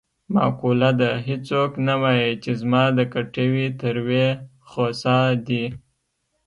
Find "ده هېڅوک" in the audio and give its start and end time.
0.99-1.71